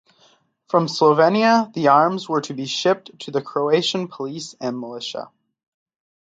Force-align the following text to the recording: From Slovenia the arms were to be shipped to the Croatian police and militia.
From 0.67 0.87
Slovenia 0.87 1.71
the 1.75 1.89
arms 1.89 2.27
were 2.27 2.41
to 2.41 2.55
be 2.55 2.65
shipped 2.65 3.19
to 3.19 3.29
the 3.29 3.39
Croatian 3.43 4.07
police 4.07 4.55
and 4.59 4.79
militia. 4.79 5.29